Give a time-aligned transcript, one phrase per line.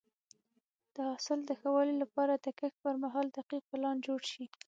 [0.93, 4.45] د حاصل د ښه والي لپاره د کښت پر مهال دقیق پلان جوړ شي.